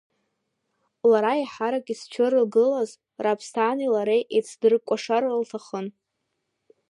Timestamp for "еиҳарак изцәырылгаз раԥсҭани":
1.39-3.91